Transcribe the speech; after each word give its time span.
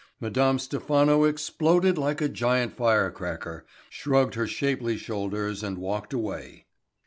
Madame 0.19 0.57
Stephano 0.57 1.25
exploded 1.25 1.95
like 1.95 2.21
a 2.21 2.27
giant 2.27 2.75
firecracker, 2.75 3.67
shrugged 3.87 4.33
her 4.33 4.47
shapely 4.47 4.97
shoulders 4.97 5.61
and 5.61 5.77
walked 5.77 6.11
away. 6.11 6.65